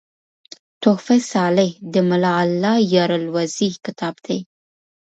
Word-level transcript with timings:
"تحفه 0.83 1.17
صالح" 1.33 1.71
دملا 1.93 2.33
الله 2.43 2.75
یار 2.93 3.11
الوزي 3.19 3.69
کتاب 3.85 4.15
دﺉ. 4.25 4.37